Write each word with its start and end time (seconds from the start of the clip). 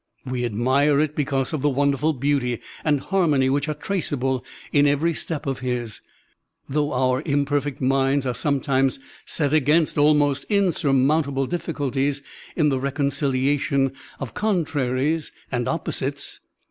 We 0.25 0.45
admire 0.45 0.99
it 0.99 1.15
because 1.15 1.53
of 1.53 1.61
the 1.61 1.69
wonderful 1.69 2.13
beauty 2.13 2.59
and 2.83 3.01
harmony 3.01 3.51
which 3.51 3.67
are 3.69 3.75
traceable 3.75 4.43
in 4.71 4.87
every 4.87 5.13
step 5.13 5.45
of 5.45 5.59
his, 5.59 6.01
though 6.67 6.87
otir 6.87 7.21
imperfect 7.27 7.81
minds 7.81 8.25
are 8.25 8.33
some 8.33 8.61
times 8.61 8.97
set 9.27 9.53
against 9.53 9.99
almost 9.99 10.43
insurmountable 10.45 11.47
difficul 11.47 11.93
ties 11.93 12.23
in 12.55 12.69
the 12.69 12.79
reconciliation 12.79 13.91
of 14.19 14.33
contraries 14.33 15.31
and 15.51 15.67
oppo 15.67 15.93
sites. 15.93 16.39